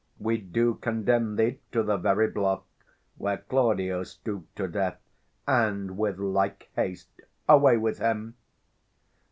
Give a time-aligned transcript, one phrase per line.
[0.17, 2.65] We do condemn thee to the very block
[3.17, 4.99] Where Claudio stoop'd to death,
[5.47, 7.21] and with like haste.
[7.47, 8.33] Away with him!